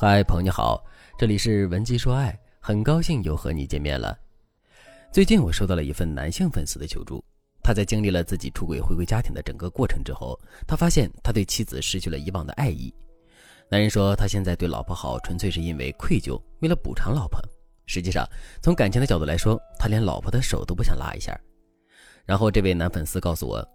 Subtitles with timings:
[0.00, 0.80] 嗨，朋友你好，
[1.18, 4.16] 这里是文姬说爱，很高兴又和你见面了。
[5.10, 7.20] 最近我收到了一份男性粉丝的求助，
[7.64, 12.94] 他在经历了自己出轨回归家庭的整个过程之后，他发现他对妻子失去了以往的爱意。
[13.68, 17.40] 男人说他现在对老婆好，纯粹是因为愧疚，为了补偿老婆。
[17.86, 18.24] 实际上，
[18.62, 21.36] 从感情的角度来说，他连老婆的手都不想拉一下。
[22.24, 23.68] 然后这位男粉丝告诉我，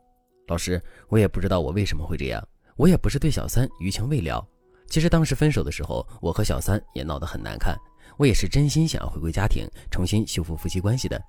[0.48, 2.42] 老师，我也不知道我为什么会这样，
[2.78, 4.48] 我也不是对小三余情未了。
[4.94, 7.76] 其实当时分手的时候，我和小三也闹得很难看，
[8.16, 11.20] 我也是真心想要回归家庭，重新修复夫妻关系的。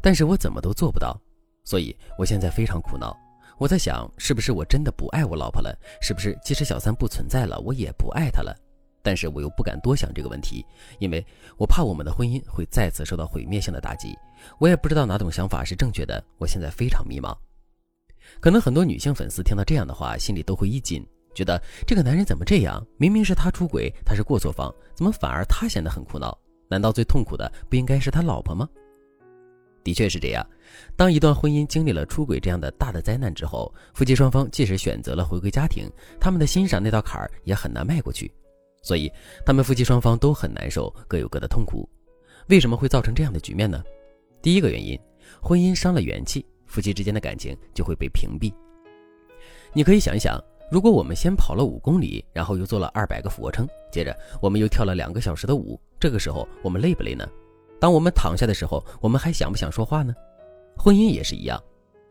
[0.00, 1.20] 但是我怎么都做不到，
[1.64, 3.18] 所以我现在非常苦恼。
[3.58, 5.76] 我在想，是不是我真的不爱我老婆了？
[6.00, 8.56] 是不是即使小三不存在了，我也不爱她了？
[9.02, 10.64] 但是我又不敢多想这个问题，
[11.00, 14.16] 因为我怕我们的婚姻会再次受到毁灭性的打击。
[14.60, 17.36] 我也不知道哪种想法是正确的，我现在非常迷茫。
[18.38, 21.04] 可能很多女性粉丝听到这样的话，心里都会一紧。
[21.34, 22.84] 觉得这个男人怎么这样？
[22.96, 26.36] 明明是他出轨，他是过错方，怎么反而他显得很苦恼？
[26.68, 28.68] 难道最痛苦的不应该是他老婆吗？
[29.84, 30.46] 的确是这样。
[30.96, 38.32] 当一段婚姻经历了出轨这样的大的灾难之后，夫妻双方即使选择了回归家庭，他们的心上那道坎儿也很难迈过去，
[38.82, 39.10] 所以
[39.44, 41.88] 他们夫妻双方都很难受，各有各的痛苦。
[42.48, 43.82] 为什么会造成这样的局面呢？
[44.40, 44.98] 第一个原因，
[45.42, 48.52] 婚姻伤了元气，夫妻之间的感情就会被屏蔽。
[49.72, 50.40] 你可以想一想。
[50.72, 57.28] 如果我们先跑了五公里，然后又做了二百个俯卧撑，接着我们又跳了两个小时的舞，这个时候我们累不累呢？
[57.78, 60.14] 当我们躺下的时候，我们还想不想说话呢？
[60.78, 61.62] 婚姻也是一样，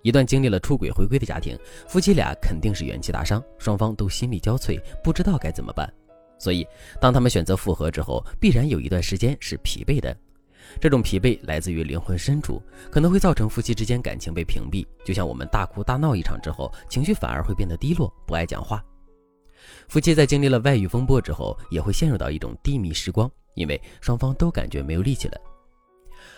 [0.04, 5.92] 一段经历了出轨回归的家庭，夫妻俩肯定是元气大伤，双方都心力交瘁，不知道该怎么办。
[6.38, 6.64] 所以，
[7.00, 10.16] 当他们选择复合之后，必然有一段时间是疲惫的。
[10.80, 14.86] 这种疲惫来自于灵魂深处，可能会造成夫妻之间感情被屏蔽。
[15.04, 18.84] 就像我们大哭大闹一场之后，情绪反而会变得低落，不爱讲话。
[19.88, 25.38] 夫妻在经历了外遇风波之后，也会陷入到一种低迷时光，因为双方都感觉没有力气了。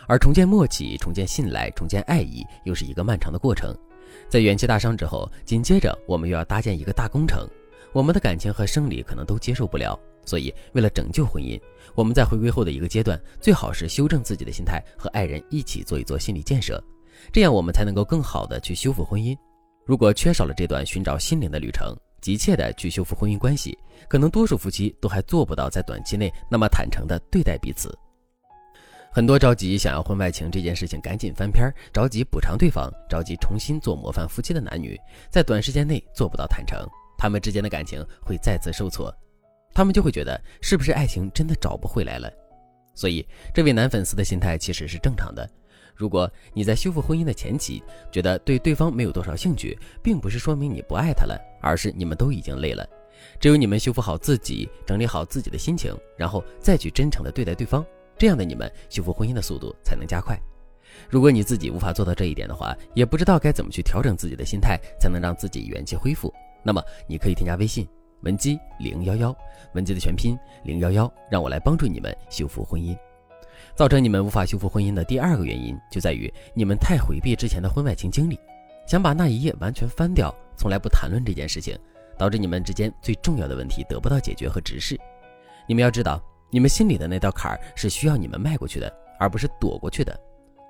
[0.07, 3.73] 而重建默契、重建信赖、重建爱意，又是一个漫长的过程。
[4.29, 7.47] 在元气大伤之后，紧接着我们又要搭建一个大工程，
[7.93, 9.97] 我们的感情和生理可能都接受不了。
[10.25, 11.59] 所以，为了拯救婚姻，
[11.95, 16.83] 我们在回归后的一个阶段，最好是修正自己的心态，和爱人一起做一做心理建设，
[17.31, 19.37] 这样我们才能够更好的去修复婚姻。
[19.85, 27.93] 如果缺少了这段寻找心灵的旅程，急切的去修复婚姻关系，可能多数夫妻都还做不到在短期内那么坦诚的对待彼此。
[29.11, 36.79] 很多着急想要婚外情这件事情赶紧翻篇，着急补偿对方，着急重新做模范夫妻的男女，在短时间内做不到坦诚，
[37.17, 39.13] 他们之间的感情会再次受挫。
[39.73, 42.31] 他们就会觉得是不是爱情真的找不回来了？
[42.93, 45.49] 所以这位男粉丝的心态其实是正常的。
[45.95, 52.87] 如果你在修复婚姻的前期觉得对对方没有多少兴趣，并不是说明你不爱他了，而是你们都已经累了。
[53.39, 57.85] 只有你们修复好自己，整理好自己的心情，然后再去真诚的对待对方，
[58.17, 60.37] 这样的你们修复婚姻的速度才能加快。
[61.09, 67.87] 如果你自己无法做到这一点的话，也不知道该怎么去调整自己的心态，才能让自己元气恢复，那么你可以添加微信。
[68.23, 69.35] 文姬零幺幺，
[69.73, 72.97] 文姬的全拼零幺幺，让我来帮助你们修复婚姻。
[73.75, 78.39] 造成你们无法修复婚姻的第二个原因，就在于你们太回避之前的婚外情经历，
[78.87, 81.77] 想把那一页完全翻掉，从来不谈论这件事情，
[82.17, 84.99] 导致你们之间最重要的问题得不到解决和直视。
[85.67, 90.17] 你们要知道，你们心里的那道坎儿是需要你们迈过去的，而不是躲过去的。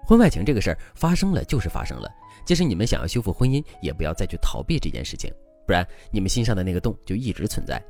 [0.06, 2.10] 婚外情这个事儿发生了就是发生了，
[2.46, 5.34] 即使你们想要修复婚姻，也不要再去逃避这件事情。
[5.66, 7.82] 不然，你们心上的那个洞就一直存在。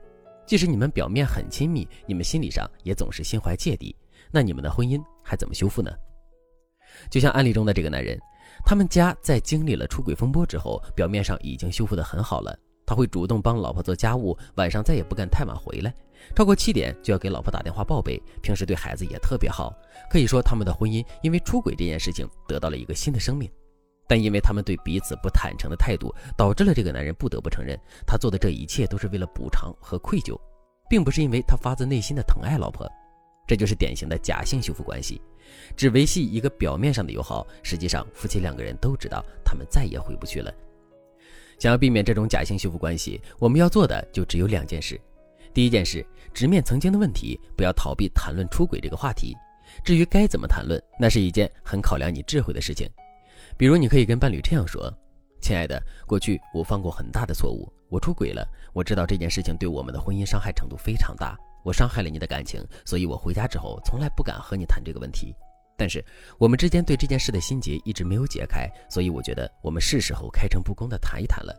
[0.46, 3.96] 即使你们表面很亲密，你们心理上也总是心怀芥蒂。
[4.32, 5.92] 那你们的婚姻还怎么修复呢？
[7.10, 8.20] 就像案例中的这个男人，
[8.66, 12.58] 他们家在经历了出轨风波之后，表面上已经修复得很好了。
[12.86, 15.94] 他会主动帮老婆做家务，晚上再也不敢太晚回来，
[16.36, 18.22] 超过七点就要给老婆打电话报备。
[18.42, 19.74] 平时对孩子也特别好，
[20.12, 23.50] 可以说他们的婚姻因为出轨这件事情得到了一个新的生命。
[24.14, 27.76] 但因为他们对彼此不坦诚的态度，导致了这个男人不得不承认，
[28.06, 30.40] 他做的这一切都是为了补偿和愧疚，
[30.88, 32.88] 并不是因为他发自内心的疼爱老婆。
[33.48, 35.20] 这就是典型的假性修复关系，
[35.76, 40.54] 只维系一个表面上的友好，实际上夫妻两个人都知道他们再也回不去了。
[41.58, 45.02] 想要避免这种假性修复关系，我们要做的就只有两件事：
[45.56, 46.06] 第一件事，
[46.36, 49.36] 直面曾经的问题，不要逃避谈论出轨这个话题。
[49.84, 52.88] 至于该怎么谈论，那是一件很考量你智慧的事情。
[53.58, 54.92] 比如，你可以跟伴侣这样说
[55.42, 58.48] ：“亲爱的，过去我犯过很大的错误，我出轨了。
[58.74, 65.34] 我知道这件事情对我们的婚姻伤害程度非常大，我伤害了你的感情，所以我回家之后从来不敢和你谈这个问题。
[65.78, 66.04] 但是
[66.38, 71.54] 我们之间对这件事的心结一直没有解开，所以我觉得我们是时候开诚布公地谈一谈了。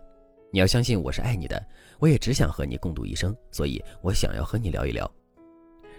[0.53, 1.65] 你要相信我是爱你的，
[1.99, 5.11] 我也只想和你共度一生，所以我想要和你聊一聊。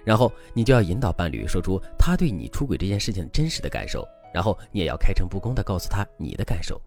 [0.06, 6.80] 然后你就要引导伴侣说出他对你出轨这件事情真实的感受，然后你也要开诚布公地告诉他你的感受。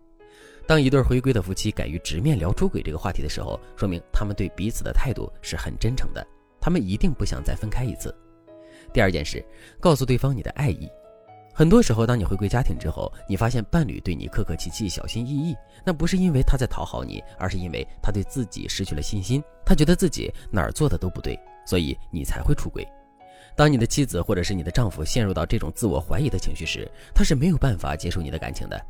[0.67, 6.23] 当一对回归的夫妻敢于直面聊出轨这个话题的时候，说明他们对彼此的态度是很真诚的，
[6.61, 8.15] 他们一定不想再分开一次。
[8.93, 9.43] 第二件事，
[9.81, 10.87] 告诉对方你的爱意。
[11.55, 15.56] 很多时候，当你回归家庭之后，你发现伴侣对你客客气气、小心翼翼，
[15.87, 22.87] 那不是因为他在讨好你，而是因为他对自己失去了信心，他觉得自己哪儿做的都不对，所以你才会出轨。
[23.59, 28.81] 当你的妻子或者是你的丈夫陷入到这种自我怀疑的情绪时，他是没有办法接受你的感情的。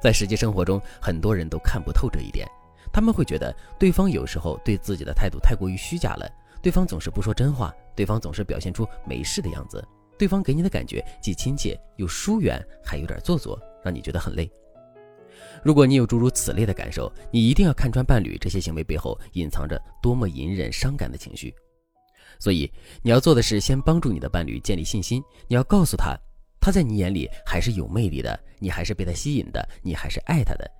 [0.00, 2.46] 在实际生活中，很多人都看不透这一点，
[2.92, 6.30] 他们会觉得对方有时候对自己的态度太过于虚假了，
[6.62, 9.84] 对方总是不说真话，对方总是表现出没事的样子，
[10.16, 14.48] 对方给你的感觉既亲切又疏远，还有点做作，让你觉得很累。
[15.60, 21.52] 如果你有诸如此类的感受，你一定要看穿伴侣这些行为背后隐藏着多么隐忍伤感的情绪。
[22.38, 22.70] 所以
[23.02, 25.22] 你要做的是先帮助你的伴侣建立信心。
[25.48, 26.16] 你要告诉他，
[26.60, 30.70] 他在你眼里还是有魅力的，你还是被他吸引的，你还是爱他的。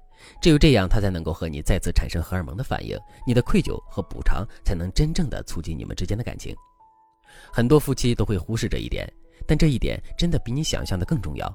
[0.41, 6.55] 只有这样，他才能够和你再次产生荷尔蒙的反应，你的愧疚和补偿才能真正的促进你们之间的感情。
[7.53, 9.07] 很多夫妻都会忽视这一点，
[9.47, 11.53] 但这一点真的比你想象的更重要。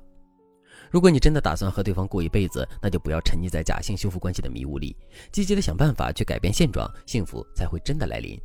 [0.91, 4.95] 如果你真的打算和对方过一辈子，那就不要沉溺在假性修复关系的迷雾里，
[5.31, 8.39] 积极的想办法去改变现状，幸福才会真的来临。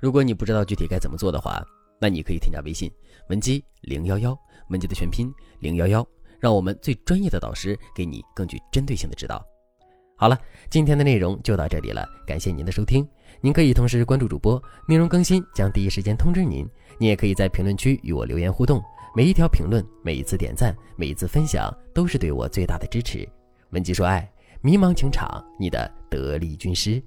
[0.00, 1.62] 如果你不知道具体该怎么做的话，
[2.00, 2.90] 那你可以添加微信
[3.28, 4.36] 文姬零幺幺，
[4.70, 6.06] 文姬的全拼零幺幺，
[6.38, 9.44] 让我们最专业的导师给你更具针对性的指导。
[10.16, 10.38] 好了，
[10.70, 13.06] 今天的内容就到这里了，感谢您的收听。
[13.42, 16.66] 您可以同时关注主播，内容更新将第一时间通知您。
[16.98, 18.82] 您也可以在评论区与我留言互动，
[19.14, 23.28] 每一条评论、每一次点赞、每一次分享，都是对我最大的支持。
[23.70, 24.30] 文姬说爱，
[24.62, 27.02] 迷茫情场，你的得力军师。